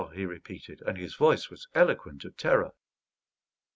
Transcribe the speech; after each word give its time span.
_"he 0.15 0.25
repeated, 0.25 0.81
and 0.87 0.97
his 0.97 1.13
voice 1.13 1.51
was 1.51 1.67
eloquent 1.75 2.25
of 2.25 2.35
terror. 2.35 2.71